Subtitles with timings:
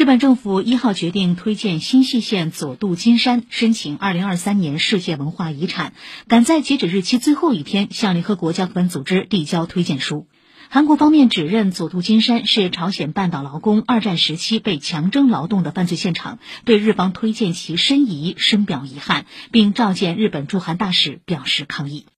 [0.00, 5.92] 日本政府一号决定推荐新舄县佐渡金山申请二零二三年世界文化遗产，
[6.26, 10.26] 赶在截止日期最后一天向联合国教科文组织递交推荐书。
[10.70, 22.06] 韩国方面指认佐渡金山是朝鲜半岛劳工二战时期被强征劳动的犯罪现场，对日方推荐其申遗深表遗憾，并召见日本驻韩大使表示抗议。